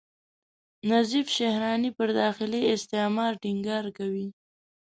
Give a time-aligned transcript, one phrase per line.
[0.91, 4.27] نظیف شهراني پر داخلي استعمار ټینګار کوي.